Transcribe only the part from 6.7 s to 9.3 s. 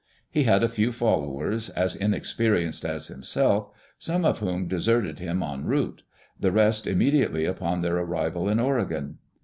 immediately upon their arrival in Oregon.